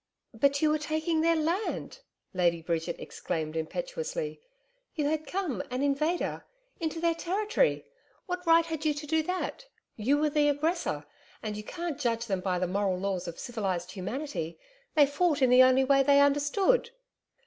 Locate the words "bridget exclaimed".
2.63-3.55